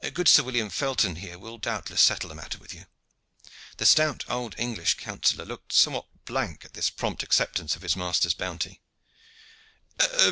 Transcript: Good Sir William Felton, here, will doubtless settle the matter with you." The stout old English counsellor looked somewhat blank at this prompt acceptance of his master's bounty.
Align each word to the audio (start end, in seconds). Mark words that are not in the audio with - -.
Good 0.13 0.27
Sir 0.27 0.41
William 0.41 0.71
Felton, 0.71 1.17
here, 1.17 1.37
will 1.37 1.59
doubtless 1.59 2.01
settle 2.01 2.29
the 2.29 2.33
matter 2.33 2.57
with 2.57 2.73
you." 2.73 2.87
The 3.77 3.85
stout 3.85 4.25
old 4.27 4.55
English 4.57 4.95
counsellor 4.95 5.45
looked 5.45 5.71
somewhat 5.73 6.07
blank 6.25 6.65
at 6.65 6.73
this 6.73 6.89
prompt 6.89 7.21
acceptance 7.21 7.75
of 7.75 7.83
his 7.83 7.95
master's 7.95 8.33
bounty. 8.33 8.81